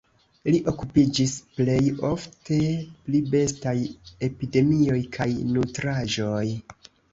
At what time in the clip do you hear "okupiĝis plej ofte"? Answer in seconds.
0.69-2.57